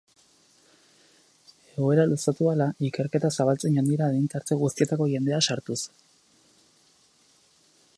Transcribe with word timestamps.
Egoera 1.73 2.05
luzatu 2.13 2.47
ahala, 2.51 2.67
ikerketa 2.89 3.33
zabaltzen 3.37 3.77
joan 3.77 3.93
dira 3.93 4.09
adin-tarte 4.13 4.61
guztietako 4.65 5.11
jendea 5.15 5.47
sartuz. 5.51 5.81